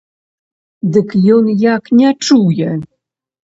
Дык 0.95 1.09
ён 1.35 1.53
як 1.75 1.93
не 2.01 2.09
чуе! 2.25 2.69